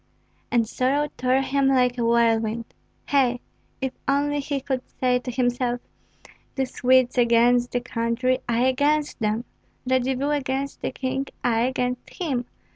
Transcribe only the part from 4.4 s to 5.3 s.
could say to